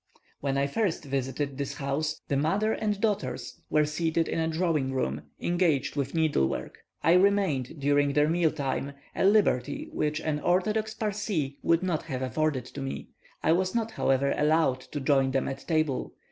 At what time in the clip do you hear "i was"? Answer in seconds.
13.43-13.75